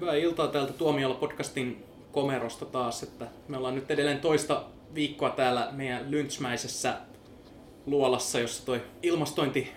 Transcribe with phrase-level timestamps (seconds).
[0.00, 5.68] Hyvää iltaa täältä Tuomiolla podcastin komerosta taas, että me ollaan nyt edelleen toista viikkoa täällä
[5.72, 6.94] meidän lynchmäisessä
[7.86, 9.72] luolassa, jossa toi ilmastointi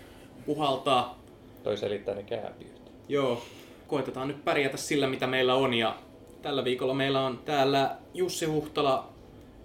[0.45, 1.19] puhaltaa.
[1.63, 2.91] Toi selittää ne kääpiöt.
[3.09, 3.43] Joo,
[3.87, 5.95] koitetaan nyt pärjätä sillä mitä meillä on ja
[6.41, 9.09] tällä viikolla meillä on täällä Jussi Huhtala,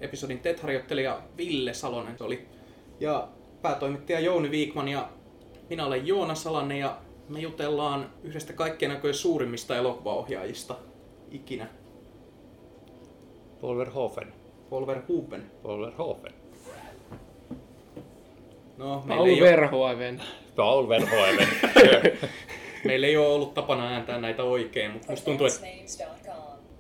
[0.00, 2.48] episodin TET-harjoittelija Ville Salonen se oli,
[3.00, 3.28] ja
[3.62, 5.08] päätoimittaja Jouni Viikman ja
[5.70, 6.96] minä olen Joona Salanen ja
[7.28, 10.74] me jutellaan yhdestä kaikkien näköjen suurimmista elokuvaohjaajista
[11.30, 11.66] ikinä.
[13.60, 14.32] Paul Verhoeven.
[14.70, 15.50] Paul Verhoeven.
[15.62, 16.32] Paul Verhoeven.
[18.76, 20.22] No, meillä Paul ei, ole, Verhoeven.
[20.56, 21.48] Paul Verhoeven.
[22.84, 25.66] meillä ei ole ollut tapana ääntää näitä oikein, mutta musta tuntuu, että.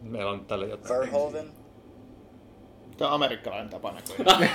[0.02, 1.00] Meillä on tällä jotain.
[1.00, 1.46] Verhoeven.
[2.96, 4.50] Tämä on amerikkalainen tapa näköjään.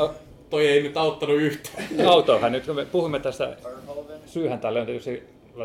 [0.50, 1.86] toi ei nyt auttanut yhtään.
[2.06, 3.81] Autohan nyt, kun me puhumme tästä, Verhoeven.
[4.26, 5.22] Syyhän tälle on tietysti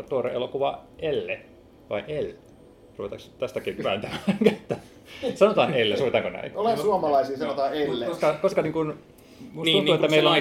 [0.08, 1.40] tuore elokuva Elle,
[1.90, 2.32] vai El?
[2.98, 4.76] Ruvetaanko tästäkin vääntämään kättä?
[5.34, 6.52] Sanotaan Elle, sovitaanko näin?
[6.54, 8.06] Olen suomalaisia, sanotaan elle.
[8.06, 8.98] Koska, koska niin kun, musta
[9.44, 10.36] Niin, tuntuu, niin että kuin meillä on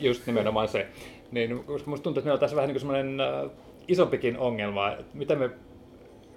[0.00, 0.86] just nimenomaan se,
[1.30, 3.50] niin koska musta tuntuu, että meillä on tässä vähän niin kuin semmoinen äh,
[3.88, 5.50] isompikin ongelma, että miten me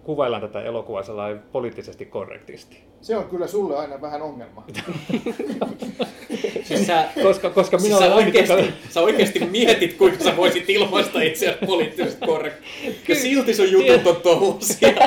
[0.03, 2.83] kuvaillaan tätä elokuvaa sellainen poliittisesti korrektisti.
[3.02, 4.64] Se on kyllä sulle aina vähän ongelma.
[6.64, 10.23] Siis sä, Koska, koska minä siis sä, olen ainut, joka- oikeasti, sä oikeasti mietit, kuinka
[10.23, 12.66] sä voisit ilmaista itseäsi poliittisesti korrekti.
[13.08, 14.89] Ja silti sun jutut on tollasia.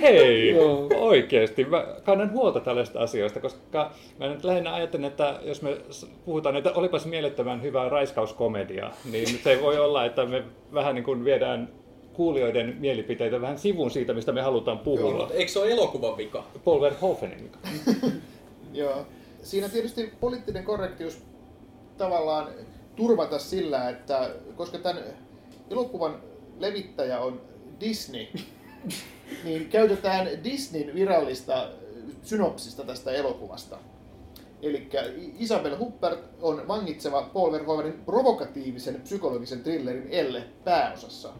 [0.00, 0.88] Hei, Joo.
[0.94, 1.64] oikeasti.
[1.64, 5.76] Mä kannan huolta tällaista asioista, koska mä nyt lähinnä ajattelen, että jos me
[6.24, 10.42] puhutaan, että olipas mielettömän hyvää raiskauskomedia, niin se voi olla, että me
[10.74, 11.68] vähän niin kuin viedään
[12.14, 15.10] kuulijoiden mielipiteitä vähän sivuun siitä, mistä me halutaan puhua.
[15.10, 16.44] Joo, mutta eikö se ole elokuvan vika?
[16.64, 17.58] Paul Verhoevenin vika.
[18.72, 19.06] Joo.
[19.42, 21.22] Siinä tietysti poliittinen korrektius
[21.98, 22.48] tavallaan
[22.96, 25.02] turvata sillä, että koska tämän
[25.70, 26.22] elokuvan
[26.58, 27.40] levittäjä on
[27.80, 28.26] Disney,
[29.44, 31.68] niin käytetään Disneyn virallista
[32.22, 33.78] synopsista tästä elokuvasta.
[34.62, 34.88] Eli
[35.38, 41.32] Isabel Huppert on vangitseva Paul Verhoevenin provokatiivisen psykologisen thrillerin Elle pääosassa.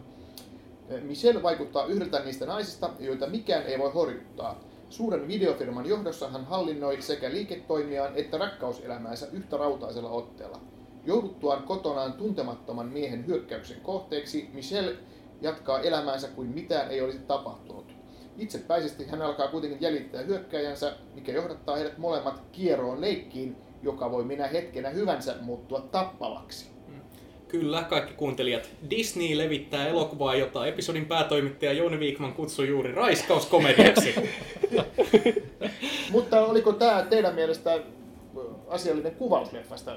[1.01, 4.59] Michelle vaikuttaa yhdeltä niistä naisista, joita mikään ei voi horjuttaa.
[4.89, 10.59] Suuren videofirman johdossa hän hallinnoi sekä liiketoimiaan että rakkauselämäänsä yhtä rautaisella otteella.
[11.05, 14.95] Jouduttuaan kotonaan tuntemattoman miehen hyökkäyksen kohteeksi, Michelle
[15.41, 17.95] jatkaa elämäänsä kuin mitään ei olisi tapahtunut.
[18.37, 24.47] Itsepäisesti hän alkaa kuitenkin jäljittää hyökkäjänsä, mikä johdattaa heidät molemmat kieroon leikkiin, joka voi minä
[24.47, 26.74] hetkenä hyvänsä muuttua tappavaksi.
[27.47, 28.69] Kyllä, kaikki kuuntelijat.
[28.89, 34.15] Disney levittää elokuvaa, jota episodin päätoimittaja Jouni Viikman kutsui juuri raiskauskomediaksi.
[36.11, 37.79] Mutta oliko tämä teidän mielestä
[38.67, 39.95] asiallinen kuvaus leffasta?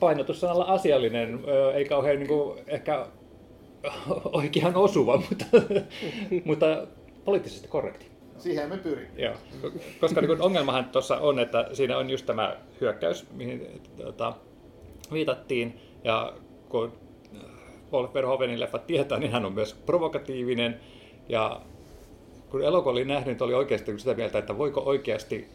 [0.00, 3.06] Painotussanalla asiallinen, ö, ei kauhean niin kuin, ehkä
[4.32, 5.44] oikean osuva, mutta,
[6.44, 6.86] mutta
[7.24, 8.06] poliittisesti korrekti.
[8.38, 9.22] Siihen me pyrimme.
[9.22, 9.34] Joo,
[10.00, 14.32] koska niin ongelmahan tuossa on, että siinä on just tämä hyökkäys, mihin tota,
[15.12, 16.32] viitattiin, ja
[16.68, 16.92] kun
[17.90, 20.80] Paul Verhoevenin leffat tietää, niin hän on myös provokatiivinen,
[21.28, 21.60] ja
[22.50, 25.48] kun elokuva oli nähnyt, niin oli oikeasti sitä mieltä, että voiko oikeasti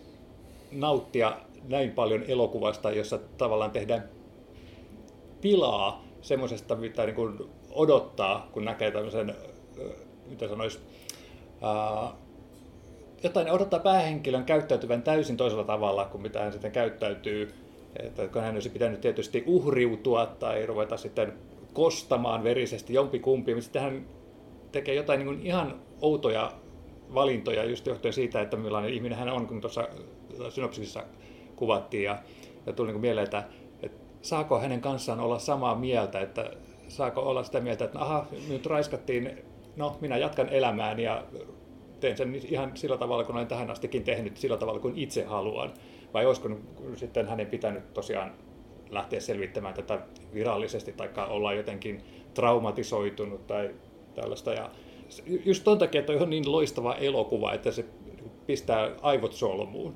[0.71, 1.37] nauttia
[1.67, 4.09] näin paljon elokuvasta, jossa tavallaan tehdään
[5.41, 7.37] pilaa semmoisesta, mitä niin kuin
[7.71, 9.35] odottaa, kun näkee tämmöisen,
[9.77, 9.89] ö,
[10.29, 10.79] mitä sanoisi,
[11.61, 12.11] ää,
[13.23, 17.53] jotain odottaa päähenkilön käyttäytyvän täysin toisella tavalla kuin mitä hän sitten käyttäytyy.
[17.99, 21.33] Että kun hän olisi pitänyt tietysti uhriutua tai ruveta sitten
[21.73, 24.05] kostamaan verisesti jompikumpi, mutta sitten hän
[24.71, 26.51] tekee jotain niin ihan outoja
[27.13, 29.87] valintoja just johtuen siitä, että millainen ihminen hän on, kun tuossa
[30.49, 31.03] synopsisissa
[31.55, 32.03] kuvattiin.
[32.03, 32.19] Ja,
[32.65, 33.43] ja tuli niin mieleen, että,
[33.83, 36.51] että saako hänen kanssaan olla samaa mieltä, että
[36.87, 39.43] saako olla sitä mieltä, että aha, nyt raiskattiin,
[39.75, 41.23] no minä jatkan elämääni ja
[41.99, 45.73] teen sen ihan sillä tavalla, kun olen tähän astikin tehnyt, sillä tavalla kuin itse haluan.
[46.13, 46.49] Vai olisiko
[46.95, 48.31] sitten hänen pitänyt tosiaan
[48.89, 49.99] lähteä selvittämään tätä
[50.33, 52.03] virallisesti tai olla jotenkin
[52.33, 53.75] traumatisoitunut tai
[54.15, 54.53] tällaista.
[54.53, 54.69] Ja
[55.45, 57.85] just ton takia, että on niin loistava elokuva, että se
[58.45, 59.95] pistää aivot solmuun.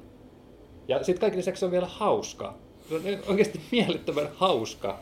[0.88, 2.54] Ja sitten kaiken lisäksi se on vielä hauska.
[2.90, 5.00] Se on oikeasti mielettömän hauska.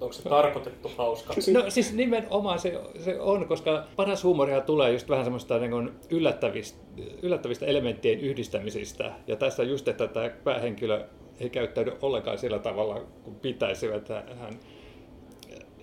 [0.00, 1.34] Onko se tarkoitettu hauska?
[1.52, 5.90] No siis nimenomaan se, se on, koska paras huumoria tulee just vähän semmoista niin kuin
[6.10, 6.78] yllättävistä,
[7.22, 9.12] yllättävistä elementtien yhdistämisistä.
[9.26, 11.04] Ja tässä just, että tämä päähenkilö
[11.40, 13.86] ei käyttäydy ollenkaan sillä tavalla kuin pitäisi.
[13.86, 14.54] Että hän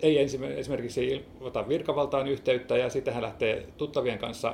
[0.02, 0.20] ei
[0.58, 4.54] esimerkiksi ota virkavaltaan yhteyttä ja sitten hän lähtee tuttavien kanssa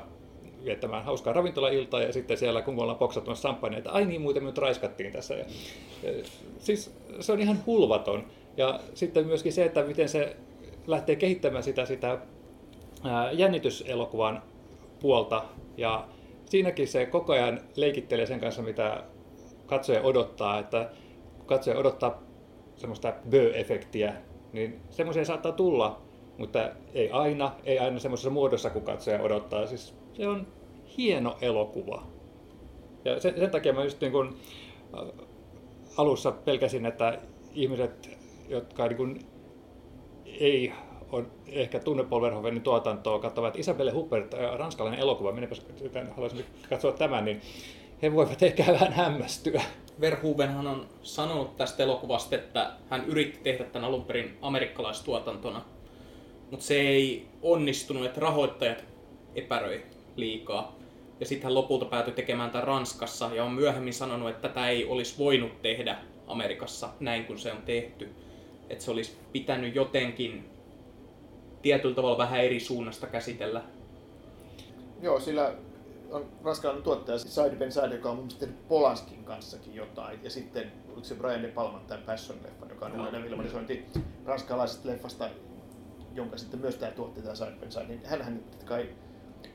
[0.66, 4.48] viettämään hauskaa ravintolailtaa ja sitten siellä kun ollaan poksattamassa champagnea, että ai niin muuten me
[4.48, 5.34] nyt raiskattiin tässä.
[5.34, 5.46] Ja,
[6.60, 8.24] siis se on ihan hulvaton.
[8.58, 10.36] Ja sitten myöskin se, että miten se
[10.88, 12.20] lähtee kehittämään sitä, sitä
[13.32, 14.44] jännityselokuvan
[15.00, 15.44] puolta
[15.78, 16.08] ja
[16.46, 19.04] siinäkin se koko ajan leikittelee sen kanssa, mitä
[19.66, 20.90] katsoja odottaa, että
[21.38, 22.22] kun katsoja odottaa
[22.76, 24.14] semmoista bö-efektiä,
[24.54, 26.02] niin semmoisia saattaa tulla,
[26.38, 29.68] mutta ei aina, ei aina semmoisessa muodossa, kun katsoja odottaa.
[29.68, 30.48] Siis se on
[30.98, 32.04] hieno elokuva.
[33.06, 34.36] Ja sen, sen takia mä just niin kun,
[35.98, 37.20] alussa pelkäsin, että
[37.54, 38.18] ihmiset,
[38.48, 39.20] jotka niin kun,
[40.26, 40.74] ei
[41.12, 45.56] on ehkä tunne Paul Verhoevenin tuotantoa, katsovat Isabelle Huppert, ranskalainen elokuva, minäpä
[46.12, 47.42] haluaisin katsoa tämän, niin
[48.02, 49.62] he voivat ehkä vähän hämmästyä.
[50.02, 55.62] Verhoevenhan on sanonut tästä elokuvasta, että hän yritti tehdä tämän alun perin amerikkalaistuotantona,
[56.52, 58.84] mutta se ei onnistunut, että rahoittajat
[59.36, 59.86] epäröi
[60.16, 60.76] liikaa.
[61.20, 64.86] Ja sitten hän lopulta päätyi tekemään tämän Ranskassa ja on myöhemmin sanonut, että tätä ei
[64.86, 65.98] olisi voinut tehdä
[66.28, 68.10] Amerikassa näin kuin se on tehty.
[68.70, 70.50] Että se olisi pitänyt jotenkin
[71.62, 73.64] tietyllä tavalla vähän eri suunnasta käsitellä.
[75.02, 75.54] Joo, sillä
[76.12, 80.20] on ranskalainen tuottaja Side Ben Side, joka on mun mielestä Polanskin kanssakin jotain.
[80.24, 83.86] Ja sitten oliko se Brian De Palman tämä Passion-leffa, joka on uuden filmatisointi
[84.26, 85.30] ranskalaisesta leffasta,
[86.14, 88.90] jonka sitten myös tämä tuotti tämä Side Ben Side, niin hän kai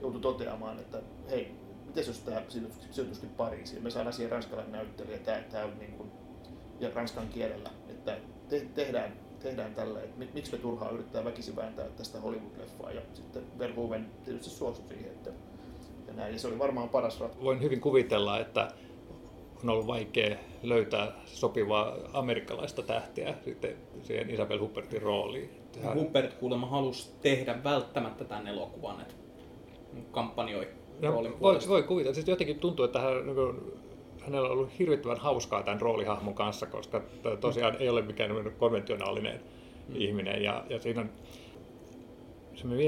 [0.00, 1.54] joutui toteamaan, että hei,
[1.86, 2.42] miten jos tämä
[2.90, 6.10] sijoituskin Pariisiin, me saadaan siihen ranskalainen näyttelijä, tämä, tämä on niin kuin,
[6.80, 8.16] ja ranskan kielellä, että
[8.52, 9.12] te, tehdään
[9.42, 12.94] tehdään tällä, että miksi me turhaan yrittää väkisin vääntää tästä Hollywood-leffaa.
[12.94, 15.30] Ja sitten Verhoeven tietysti suostui siihen, että
[16.06, 16.32] ja näin.
[16.32, 17.44] Ja se oli varmaan paras ratkaisu.
[17.44, 18.68] Voin hyvin kuvitella, että
[19.62, 25.50] on ollut vaikea löytää sopivaa amerikkalaista tähtiä sitten siihen Isabel Huppertin rooliin.
[25.82, 25.94] Hän...
[25.94, 29.14] Huppert kuulemma halusi tehdä välttämättä tämän elokuvan, että
[30.10, 30.68] kampanjoi
[31.00, 32.14] no, roolin voi, voi kuvitella.
[32.14, 33.36] Siis jotenkin tuntuu, että hän niin
[34.24, 37.02] hänellä on ollut hirvittävän hauskaa tämän roolihahmon kanssa, koska
[37.40, 39.40] tosiaan ei ole mikään konventionaalinen
[39.88, 39.94] mm.
[39.96, 40.42] ihminen.
[40.42, 41.10] Ja, ja siinä on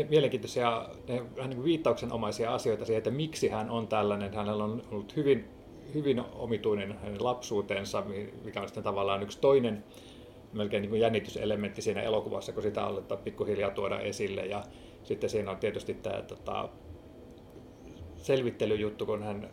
[0.08, 0.88] mielenkiintoisia
[1.36, 4.34] vähän niin viittauksenomaisia asioita siihen, että miksi hän on tällainen.
[4.34, 5.44] Hänellä on ollut hyvin,
[5.94, 8.02] hyvin omituinen hänen lapsuutensa,
[8.44, 9.84] mikä on sitten tavallaan yksi toinen
[10.52, 14.46] melkein niin kuin jännityselementti siinä elokuvassa, kun sitä aletaan pikkuhiljaa tuoda esille.
[14.46, 14.62] Ja
[15.02, 16.68] sitten siinä on tietysti tämä tota,
[18.16, 19.50] selvittelyjuttu, kun hän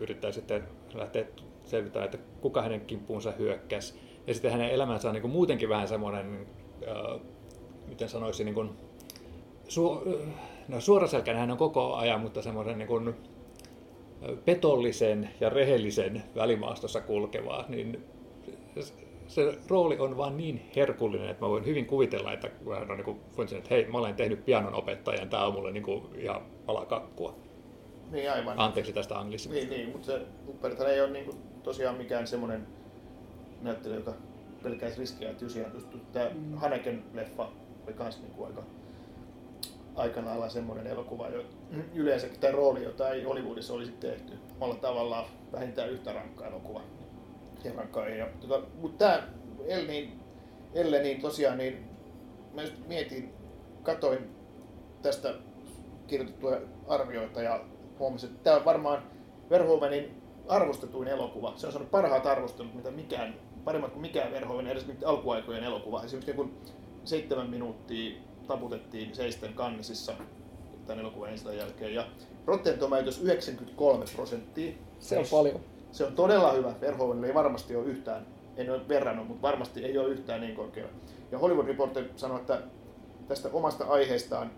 [0.00, 0.62] yrittää sitten
[0.94, 1.24] lähteä
[1.64, 4.00] selvittämään, että kuka hänen kimppuunsa hyökkäsi.
[4.26, 6.46] Ja sitten hänen elämänsä on niin kuin muutenkin vähän semmoinen,
[6.88, 7.20] äh,
[7.88, 8.70] miten sanoisin, niin kuin,
[9.68, 10.02] su,
[10.68, 13.14] no suoraselkäinen hän on koko ajan, mutta semmoinen niin kuin,
[14.44, 18.04] petollisen ja rehellisen välimaastossa kulkevaa, niin
[19.26, 23.04] se rooli on vaan niin herkullinen, että mä voin hyvin kuvitella, että hän on niin
[23.04, 23.18] kuin,
[23.56, 27.34] että hei, mä olen tehnyt pianon opettajan, tämä on mulle niin kuin ihan palakakkua.
[28.10, 28.58] Niin aivan.
[28.58, 29.66] Anteeksi tästä anglismista.
[29.66, 32.66] Niin, niin mutta se Upperthan ei ole niin kuin, tosiaan mikään semmoinen
[33.62, 34.14] näyttely, joka
[34.62, 36.54] pelkäisi riskiä, että on Tämä mm.
[36.54, 37.48] Haneken leffa
[37.86, 38.62] oli myös niin kuin aika
[39.94, 41.44] aika lailla semmoinen elokuva, jo,
[41.94, 44.32] yleensä tämä rooli, jota ei Hollywoodissa olisi tehty.
[44.56, 46.82] Omalla tavallaan vähintään yhtä rankka elokuva.
[47.64, 48.18] Ja rankka ei.
[48.18, 49.28] Ja, tota, mutta tämä
[49.66, 50.20] El, niin,
[50.74, 51.84] Elle, niin tosiaan, niin
[52.54, 53.32] mä just mietin,
[53.82, 54.30] katoin
[55.02, 55.34] tästä
[56.06, 57.60] kirjoitettuja arvioita ja
[58.00, 59.02] huomasin, että tämä on varmaan
[59.50, 61.52] Verhoevenin arvostetuin elokuva.
[61.56, 66.02] Se on saanut parhaat arvostelut, mitä mikään, paremmat kuin mikään Verhoeven, edes nyt alkuaikojen elokuva.
[66.02, 66.52] Esimerkiksi kun
[67.04, 68.16] seitsemän minuuttia
[68.46, 70.12] taputettiin seisten kannisissa
[70.86, 71.94] tämän elokuvan ensimmäisen jälkeen.
[71.94, 72.06] Ja
[72.46, 74.72] Rotten Tomatoes 93 prosenttia.
[74.98, 75.60] Se on paljon.
[75.92, 76.74] Se on todella hyvä.
[76.80, 80.86] Verhoevenille ei varmasti ole yhtään, en ole verrannut, mutta varmasti ei ole yhtään niin korkea.
[81.32, 82.62] Ja Hollywood Reporter sanoi, että
[83.28, 84.50] tästä omasta aiheestaan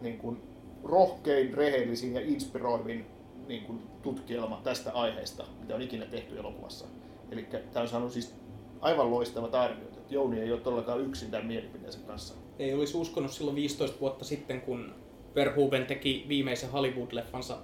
[0.00, 0.49] niin kuin
[0.84, 3.06] rohkein, rehellisin ja inspiroivin
[3.48, 6.84] niin kuin, tutkielma tästä aiheesta, mitä on ikinä tehty elokuvassa.
[7.30, 8.34] Eli tämä on saanut siis
[8.80, 12.34] aivan loistavat arviot, että Jouni ei ole todellakaan yksin tämän mielipiteensä kanssa.
[12.58, 14.94] Ei olisi uskonut silloin 15 vuotta sitten, kun
[15.34, 17.54] Verhoeven teki viimeisen Hollywood-leffansa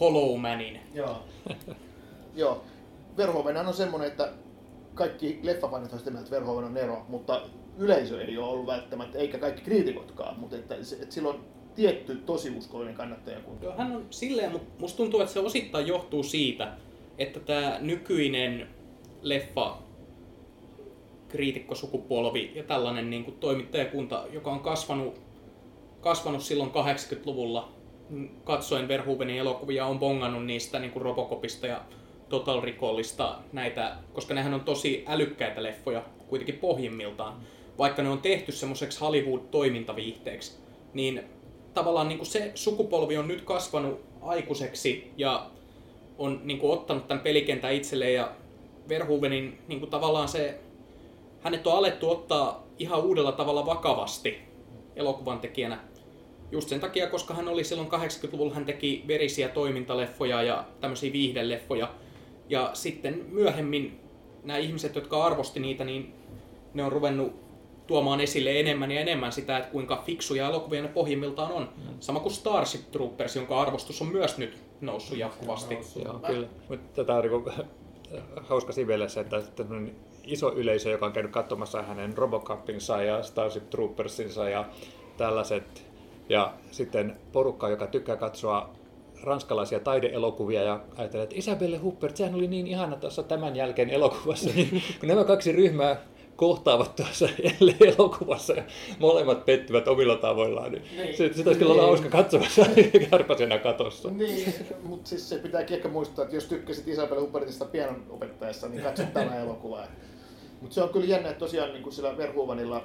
[0.00, 0.80] Hollow Manin.
[0.94, 1.22] Joo.
[2.36, 2.64] Joo.
[3.16, 4.32] Verhoeven on semmoinen, että
[4.94, 7.42] kaikki leffafanit on sitä mieltä, että Verhoeven on Nero, mutta
[7.78, 11.40] yleisö ei ole ollut välttämättä, eikä kaikki kriitikotkaan, mutta että, että silloin
[11.76, 13.74] tietty tosiuskollinen kannattajakunta.
[13.74, 16.72] Hän on silleen, mutta musta tuntuu, että se osittain johtuu siitä,
[17.18, 18.68] että tämä nykyinen
[19.22, 19.78] leffa
[21.28, 25.20] kriitikkosukupolvi ja tällainen niin kuin toimittajakunta, joka on kasvanut,
[26.00, 27.72] kasvanut silloin 80-luvulla,
[28.44, 31.82] katsoen Verhoevenin elokuvia, on bongannut niistä niin kuin Robocopista ja
[32.28, 37.40] Total Recallista näitä, koska nehän on tosi älykkäitä leffoja kuitenkin pohjimmiltaan.
[37.78, 40.58] Vaikka ne on tehty semmoiseksi Hollywood-toimintaviihteeksi,
[40.94, 41.22] niin
[41.76, 45.46] tavallaan niin kuin se sukupolvi on nyt kasvanut aikuiseksi ja
[46.18, 48.32] on niin kuin ottanut tämän pelikentän itselleen ja
[48.88, 50.60] Verhoevenin niin kuin tavallaan se,
[51.40, 54.38] hänet on alettu ottaa ihan uudella tavalla vakavasti
[54.96, 55.78] elokuvan tekijänä.
[56.52, 61.88] Just sen takia, koska hän oli silloin 80-luvulla, hän teki verisiä toimintaleffoja ja tämmöisiä viihdeleffoja.
[62.48, 64.00] Ja sitten myöhemmin
[64.44, 66.14] nämä ihmiset, jotka arvosti niitä, niin
[66.74, 67.45] ne on ruvennut
[67.86, 71.68] tuomaan esille enemmän ja enemmän sitä, että kuinka fiksuja elokuvia ne pohjimmiltaan on.
[72.00, 75.78] Sama kuin Starship Troopers, jonka arvostus on myös nyt noussut jatkuvasti.
[76.04, 76.48] Joo, kyllä.
[76.68, 77.66] Mutta tätä on niin
[78.48, 79.42] hauska sivelessä, että
[80.24, 84.64] iso yleisö, joka on käynyt katsomassa hänen Robocopinsa ja Starship Troopersinsa ja
[85.16, 85.86] tällaiset.
[86.28, 88.70] Ja sitten porukka, joka tykkää katsoa
[89.22, 94.50] ranskalaisia taideelokuvia ja ajattelee, että Isabelle Huppert, sehän oli niin ihana tuossa tämän jälkeen elokuvassa.
[94.54, 95.96] Niin, kun nämä kaksi ryhmää
[96.36, 97.28] kohtaavat tuossa
[97.98, 98.62] elokuvassa ja
[98.98, 101.16] molemmat pettyvät omilla tavoillaan, niin, niin.
[101.16, 101.82] se olisi kyllä niin.
[101.82, 102.66] hauska katsomassa
[103.10, 104.10] kärpäsenä katossa.
[104.10, 104.54] Niin,
[104.88, 109.02] mutta siis se pitääkin ehkä muistaa, että jos tykkäsit Isabelle Huppertista pianon opettajassa, niin katso
[109.14, 109.86] tämä elokuvaa.
[110.60, 112.84] Mutta se on kyllä jännä, että tosiaan niin kuin sillä Verhuvanilla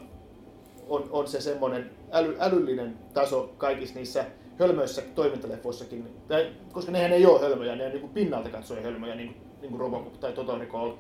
[0.90, 4.26] on, on se semmoinen äly, älyllinen taso kaikissa niissä
[4.60, 9.16] hölmöissä toimintaleffoissakin, tai, koska nehän ei ole hölmöjä, ne on niin kuin pinnalta katsoen hölmöjä,
[9.16, 10.92] niin, niin kuin Robocop tai Total Recall.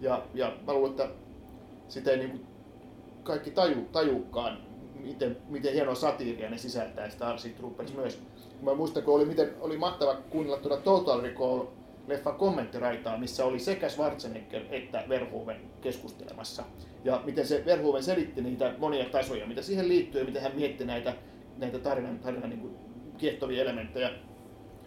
[0.00, 1.08] Ja, ja mä luulen, että
[1.88, 2.46] sitä ei niin kuin
[3.22, 4.58] kaikki taju, tajukaan,
[5.00, 8.22] miten, miten hienoa satiiria ne sisältää Starship Troopers myös.
[8.62, 11.66] Mä muistan, kun oli, miten, oli mahtava kuunnella tuota Total Recall
[12.06, 16.64] leffan kommenttiraitaa, missä oli sekä Schwarzenegger että Verhoeven keskustelemassa.
[17.04, 20.84] Ja miten se Verhoeven selitti niitä monia tasoja, mitä siihen liittyy ja miten hän mietti
[20.84, 21.14] näitä,
[21.56, 22.74] näitä tarinan, tarinan niin kuin
[23.18, 24.10] kiehtovia elementtejä.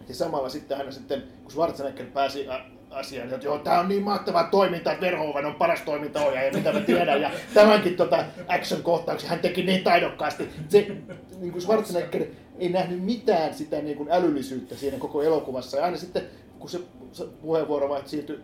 [0.08, 2.46] Ja samalla sitten hän sitten, kun Schwarzenegger pääsi
[2.90, 6.80] asiaan, että joo, tämä on niin mahtavaa toimintaa, että Verhoeven on paras toimintaohjaaja, mitä mä
[6.80, 10.48] tiedän, ja tämänkin tota action-kohtauksen hän teki niin taidokkaasti.
[10.68, 10.86] Se,
[11.40, 12.26] niin kuin Schwarzenegger
[12.58, 16.22] ei nähnyt mitään sitä niin kuin älyllisyyttä siinä koko elokuvassa, ja aina sitten
[16.58, 16.80] kun se,
[17.12, 18.40] se puheenvuoro vai siirtyi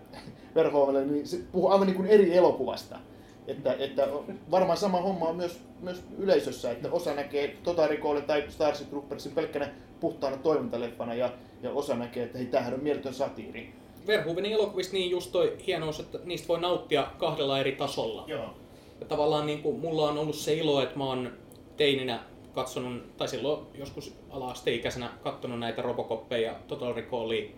[0.55, 2.99] Verhoevelle, niin se puhuu aivan niin kuin eri elokuvasta.
[3.47, 4.09] Että, että
[4.51, 9.33] varmaan sama homma on myös, myös yleisössä, että osa näkee Total Recall tai Starship Troopersin
[9.33, 9.69] pelkkänä
[10.01, 11.33] puhtaana toimintaleffana ja,
[11.63, 13.73] ja osa näkee, että hei, tämähän on mieletön satiiri.
[14.07, 18.25] Verhoevenin elokuvissa niin just toi hienous, että niistä voi nauttia kahdella eri tasolla.
[18.27, 18.55] Joo.
[19.01, 21.33] Ja tavallaan niin kuin, mulla on ollut se ilo, että mä oon
[21.77, 22.21] teininä
[22.55, 27.51] katsonut, tai silloin joskus ala-asteikäisenä katsonut näitä Robocoppeja, Total Recallia,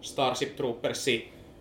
[0.00, 1.20] Starship Troopersia,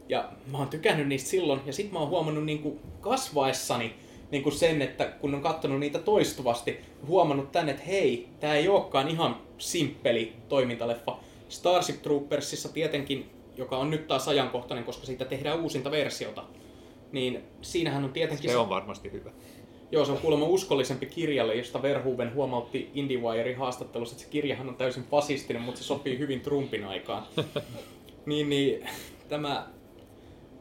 [0.10, 3.96] ja mä oon tykännyt niistä silloin, ja sit mä oon huomannut niin kuin kasvaessani
[4.32, 8.68] niin kuin sen, että kun on katsonut niitä toistuvasti, huomannut tänne, että hei, tää ei
[8.68, 11.18] olekaan ihan simppeli toimintaleffa.
[11.50, 16.44] Starship Troopersissa tietenkin joka on nyt taas ajankohtainen, koska siitä tehdään uusinta versiota,
[17.12, 18.52] niin siinähän on tietenkin...
[18.52, 19.32] Se on varmasti hyvä.
[19.92, 24.76] Joo, se on kuulemma uskollisempi kirjalle, josta Verhoeven huomautti IndieWirein haastattelussa, että se kirjahan on
[24.76, 27.24] täysin fasistinen, mutta se sopii hyvin Trumpin aikaan.
[28.26, 28.88] niin, niin
[29.30, 29.68] tämä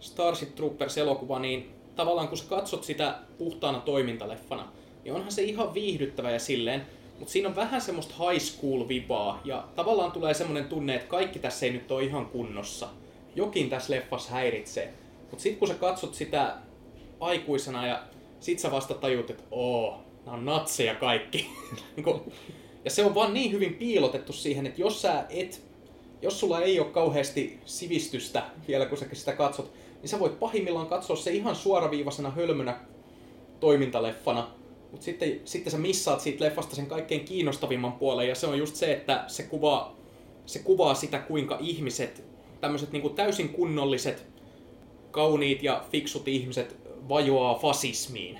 [0.00, 4.72] Starship Troopers-elokuva, niin tavallaan kun sä katsot sitä puhtaana toimintaleffana,
[5.04, 6.86] niin onhan se ihan viihdyttävä ja silleen,
[7.18, 11.66] mutta siinä on vähän semmoista high school-vipaa ja tavallaan tulee semmoinen tunne, että kaikki tässä
[11.66, 12.88] ei nyt ole ihan kunnossa.
[13.34, 14.92] Jokin tässä leffassa häiritsee.
[15.30, 16.56] Mutta sitten kun sä katsot sitä
[17.20, 18.02] aikuisena ja
[18.40, 21.50] sit sä vasta tajut, että oo, nämä on natseja kaikki.
[21.96, 22.32] Niinku,
[22.84, 25.62] ja se on vaan niin hyvin piilotettu siihen, että jos sä et,
[26.22, 30.86] jos sulla ei ole kauheasti sivistystä vielä kun sä sitä katsot, niin sä voit pahimmillaan
[30.86, 32.80] katsoa se ihan suoraviivaisena hölmönä
[33.60, 34.50] toimintaleffana,
[34.96, 38.76] mutta sitten, sitten sä missaat siitä leffasta sen kaikkein kiinnostavimman puolen, ja se on just
[38.76, 39.96] se, että se kuvaa,
[40.46, 42.24] se kuvaa sitä, kuinka ihmiset,
[42.60, 44.26] tämmöiset niin täysin kunnolliset,
[45.10, 46.76] kauniit ja fiksut ihmiset
[47.08, 48.38] vajoaa fasismiin.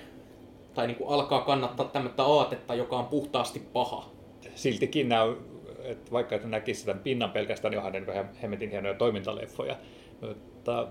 [0.73, 4.09] Tai niin kuin alkaa kannattaa tämmöistä aatetta, joka on puhtaasti paha.
[4.55, 5.35] Siltikin nämä,
[5.83, 9.75] että vaikka et näkisi sitä pinnan pelkästään, niin onhan ne hemmetin hienoja toimintaleffoja.
[10.21, 10.87] Mutta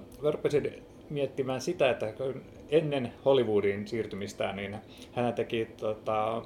[1.11, 2.13] miettimään sitä, että
[2.71, 4.77] ennen Hollywoodin siirtymistään, niin
[5.13, 6.43] hän teki tota,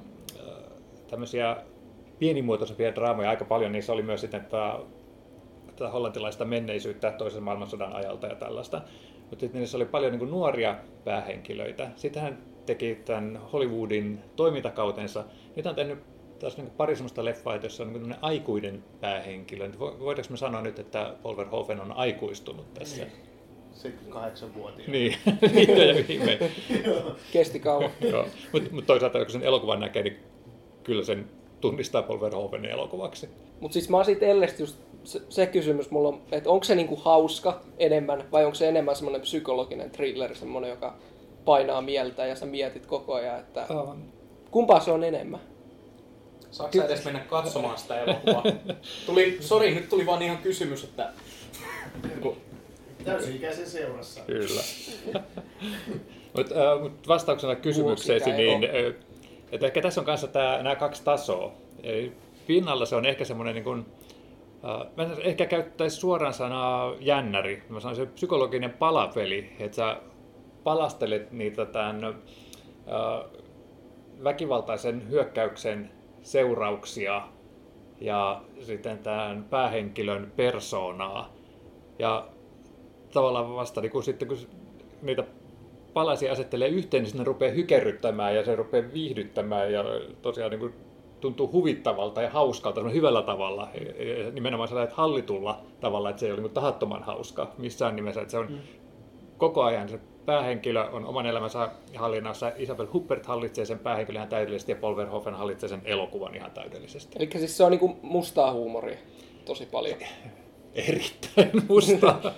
[1.11, 1.57] tämmöisiä
[2.19, 3.73] pienimuotoisempia draamoja aika paljon.
[3.73, 4.79] Niissä oli myös sitten tätä,
[5.67, 8.83] tätä hollantilaista menneisyyttä toisen maailmansodan ajalta ja tällaista.
[9.21, 11.91] Mutta sitten niissä oli paljon niin nuoria päähenkilöitä.
[11.97, 15.25] Sitten hän teki tämän Hollywoodin toimintakautensa.
[15.57, 15.99] Nyt on tehnyt
[16.39, 19.71] taas niin pari sellaista leffaa, jossa on niin aikuinen päähenkilö.
[19.79, 23.05] Voidaanko me sanoa nyt, että Paul Verhoeven on aikuistunut tässä?
[23.05, 23.30] Niin.
[23.81, 24.93] 78-vuotiaana.
[24.93, 25.17] Niin,
[25.55, 26.39] niin ja viimein.
[27.33, 27.91] Kesti kauan.
[28.53, 30.17] Mutta mut toisaalta kun sen elokuvan näkee, niin
[30.83, 33.29] kyllä sen tunnistaa Paul Verhoevenin elokuvaksi.
[33.61, 36.75] Mutta siis mä oon siitä Ellestä just se, se kysymys mulla on, että onko se
[36.75, 40.97] niinku hauska enemmän vai onko se enemmän semmoinen psykologinen thriller, semmoinen, joka
[41.45, 43.67] painaa mieltä ja sä mietit koko ajan, että
[44.51, 45.41] kumpaa se on enemmän?
[46.51, 48.45] Saatko sä edes mennä katsomaan sitä elokuvaa?
[49.07, 51.13] Tuli, sori, nyt tuli vaan ihan kysymys, että
[53.05, 54.21] Täysi-ikäisen seurassa.
[54.27, 54.63] Kyllä.
[56.37, 58.95] Mutta äh, mut vastauksena kysymykseesi, niin äh,
[59.53, 61.53] että ehkä tässä on kanssa tää, nämä kaksi tasoa.
[61.83, 62.13] Eli
[62.47, 63.87] pinnalla se on ehkä semmoinen niin kuin,
[64.63, 67.63] Uh, mä ehkä käyttäisi suoraan sanaa jännäri.
[67.69, 69.97] Mä sanoisin se psykologinen palapeli, että sä
[70.65, 73.41] palastelet niitä tämän uh,
[74.25, 75.91] väkivaltaisen hyökkäyksen
[76.23, 77.23] seurauksia
[78.01, 81.33] ja sitten tämän päähenkilön persoonaa.
[81.99, 82.29] Ja
[83.13, 84.39] tavallaan vasta niin kun sitten kun
[85.03, 85.25] niitä
[85.93, 89.85] palasia asettelee yhteen, niin ne rupeaa hykerryttämään ja se rupeaa viihdyttämään ja
[90.23, 90.75] tosiaan niin kuin
[91.21, 93.69] tuntuu huvittavalta ja hauskalta hyvällä tavalla,
[94.33, 98.39] nimenomaan sellainen hallitulla tavalla, että se ei ole niin tahattoman hauska missään nimessä, että se
[98.39, 98.59] on mm.
[99.39, 104.73] koko ajan se päähenkilö on oman elämänsä hallinnassa, Isabel Huppert hallitsee sen päähenkilön ihan täydellisesti
[104.73, 107.17] ja Paul Verhoeven hallitsee sen elokuvan ihan täydellisesti.
[107.19, 108.99] Eli siis se on niin mustaa huumoria
[109.45, 109.99] tosi paljon.
[110.75, 112.21] Erittäin mustaa,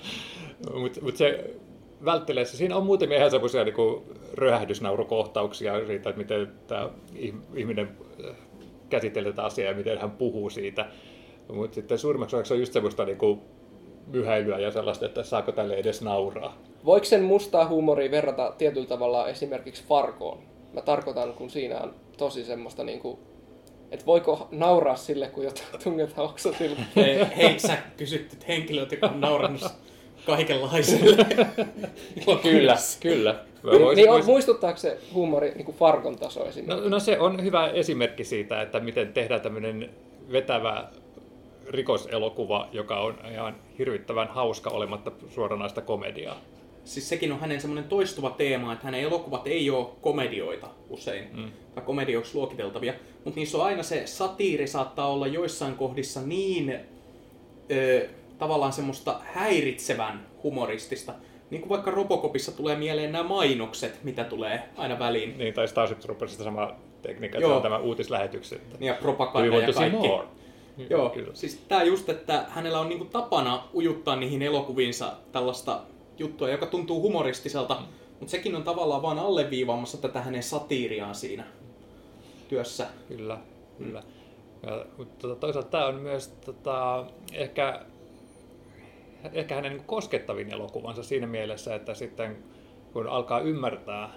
[0.75, 1.57] mutta mut se
[2.05, 2.57] välttelee se.
[2.57, 4.03] Siinä on muutamia ihan semmoisia niin
[4.35, 6.91] röhähdysnaurukohtauksia siitä, että miten tämä
[7.55, 7.89] ihminen
[8.29, 8.37] äh,
[8.91, 10.87] käsittelee tätä asiaa ja miten hän puhuu siitä.
[11.53, 13.41] Mutta sitten suurimmaksi osaksi on just semmoista niin kuin
[14.07, 16.59] myhäilyä ja sellaista, että saako tälle edes nauraa.
[16.85, 20.39] Voiko sen mustaa huumoria verrata tietyllä tavalla esimerkiksi Farkoon?
[20.73, 23.19] Mä tarkoitan, kun siinä on tosi semmoista niin kuin,
[23.91, 26.77] että voiko nauraa sille, kun jotain tungetaan oksasille.
[26.97, 29.63] Hei, hei sä kysyt henkilöt, jotka on naurannut
[30.27, 31.27] kaikenlaiselle.
[32.43, 33.45] kyllä, kyllä.
[33.65, 34.27] Vois, niin vois...
[34.27, 36.83] muistuttaako se huumori niin kuin Farkon taso esimerkiksi?
[36.83, 39.91] No, no se on hyvä esimerkki siitä, että miten tehdään tämmöinen
[40.33, 40.89] vetävä
[41.69, 46.41] rikoselokuva, joka on ihan hirvittävän hauska olematta suoranaista komediaa.
[46.85, 51.51] Siis sekin on hänen semmoinen toistuva teema, että hänen elokuvat ei ole komedioita usein, mm.
[51.75, 56.81] tai komedioiksi luokiteltavia, mutta niissä on aina se satiiri saattaa olla joissain kohdissa niin
[57.71, 58.09] ö,
[58.43, 61.15] tavallaan semmoista häiritsevän humoristista.
[61.51, 65.39] Niin kuin vaikka Robocopissa tulee mieleen nämä mainokset, mitä tulee aina väliin.
[65.39, 66.73] Niin, tai Starship Troopersista sama
[67.03, 68.63] tekniikka, on tämä uutislähetykset.
[68.79, 70.09] Niin, ja propaganda ja kaikki.
[70.09, 70.27] More.
[70.91, 71.35] Joo, Kyllä.
[71.35, 75.81] siis tämä just, että hänellä on niinku tapana ujuttaa niihin elokuviinsa tällaista
[76.19, 77.87] juttua, joka tuntuu humoristiselta, mm.
[78.21, 81.45] mutta sekin on tavallaan vain alleviivaamassa tätä hänen satiiriaan siinä
[82.49, 82.87] työssä.
[83.09, 83.39] Kyllä,
[83.79, 84.01] kyllä.
[84.01, 84.07] Mm.
[84.69, 87.81] Ja, mutta tota, toisaalta tämä on myös tota, ehkä
[89.33, 92.37] ehkä hänen niin koskettavin elokuvansa siinä mielessä, että sitten
[92.93, 94.11] kun alkaa ymmärtää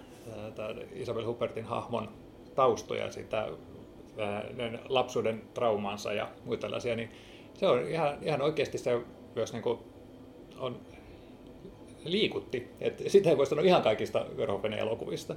[0.93, 2.09] Isabel Hubertin hahmon
[2.55, 3.47] taustoja, sitä
[4.89, 7.09] lapsuuden traumansa ja muita tällaisia, niin
[7.53, 9.01] se on ihan, ihan oikeasti se
[9.35, 9.79] myös niin kuin
[10.59, 10.79] on
[12.03, 12.67] liikutti.
[12.81, 15.35] Et sitä ei voi sanoa ihan kaikista Verhoevenin elokuvista.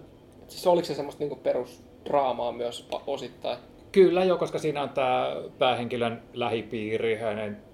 [0.48, 3.58] Siis oliko se semmoista niin perusdraamaa myös osittain?
[3.92, 7.67] Kyllä jo, koska siinä on tämä päähenkilön lähipiiri, hänen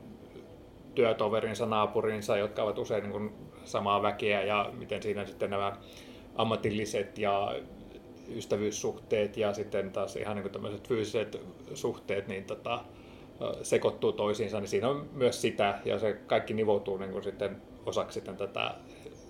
[0.94, 3.32] työtoverinsa, naapurinsa, jotka ovat usein niin kuin
[3.64, 5.76] samaa väkeä ja miten siinä sitten nämä
[6.34, 7.54] ammatilliset ja
[8.28, 11.40] ystävyyssuhteet ja sitten taas ihan niin tämmöiset fyysiset
[11.74, 12.80] suhteet niin tota,
[13.62, 18.14] sekoittuu toisiinsa, niin siinä on myös sitä ja se kaikki nivoutuu niin kuin sitten osaksi
[18.14, 18.74] sitten tätä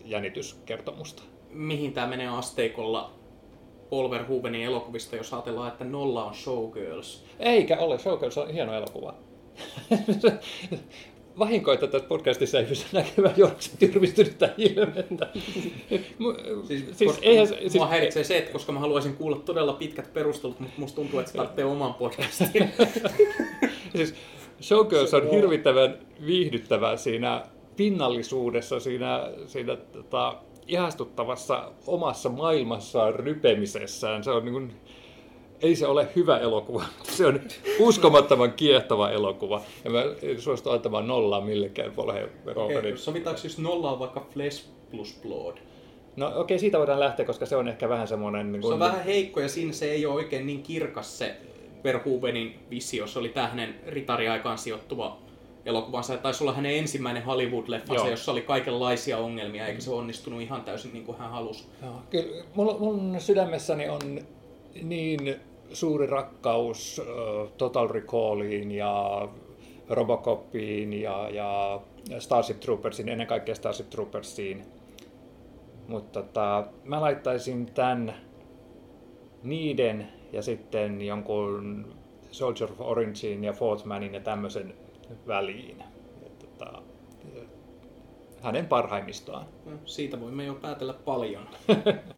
[0.05, 1.23] jännityskertomusta.
[1.51, 3.13] Mihin tämä menee asteikolla
[3.91, 7.25] Paul Verhoevenin elokuvista, jos ajatellaan, että nolla on Showgirls?
[7.39, 9.15] Eikä ole, Showgirls on hieno elokuva.
[11.39, 15.29] vahinko, että tässä podcastissa ei pysty näkemään Jorksen tyrmistynyttä ilmettä.
[16.67, 20.13] siis, siis, koska, eihän, siis, mua häiritsee se, että koska mä haluaisin kuulla todella pitkät
[20.13, 22.71] perustelut, mutta musta tuntuu, että se tarvitsee oman podcastin.
[23.97, 24.15] siis
[24.63, 27.43] Showgirls on hirvittävän viihdyttävä siinä
[27.77, 34.25] pinnallisuudessa, siinä, siinä tota, ihastuttavassa omassa maailmassaan rypemisessään.
[34.25, 34.73] Se on niin kuin,
[35.63, 36.85] ei se ole hyvä elokuva,
[37.17, 37.41] se on
[37.79, 39.61] uskomattoman kiehtova elokuva.
[39.85, 40.03] Ja mä
[40.39, 42.09] suostun antamaan nollaa millekään Paul
[42.57, 45.57] okay, Sovitaanko just nollaa vaikka Flesh plus Blood?
[46.17, 48.53] No okei, okay, siitä voidaan lähteä, koska se on ehkä vähän semmoinen...
[48.53, 48.71] Niin kuin...
[48.71, 51.37] Se on vähän heikko ja siinä se ei ole oikein niin kirkas se
[51.85, 53.07] Verhoevenin visio.
[53.07, 55.19] Se oli tähden ritariaikaan sijoittuva
[55.67, 56.17] elokuvansa.
[56.17, 61.05] Taisi olla hänen ensimmäinen Hollywood-leffansa, jossa oli kaikenlaisia ongelmia, eikä se onnistunut ihan täysin niin
[61.05, 61.65] kuin hän halusi.
[61.83, 61.93] Joo.
[62.11, 64.01] Kyllä, mun, mun sydämessäni on
[64.83, 65.37] niin
[65.73, 67.03] suuri rakkaus
[67.59, 69.29] Total Recalliin ja
[69.89, 71.81] Robocopiin ja, ja
[72.19, 74.65] Starship Troopersiin, ennen kaikkea Starship Troopersiin.
[75.89, 78.15] Mutta tota, mä laittaisin tämän
[79.43, 81.87] niiden ja sitten jonkun
[82.31, 84.75] Soldier of Orangein ja Fourth Manin ja tämmöisen
[85.27, 85.79] väliin.
[85.79, 86.83] Ja, tota,
[88.43, 89.47] hänen parhaimmistaan.
[89.65, 91.49] No, siitä voimme jo päätellä paljon.